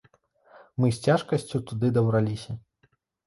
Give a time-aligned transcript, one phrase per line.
[0.83, 2.51] Мы з цяжкасцю туды дабраліся.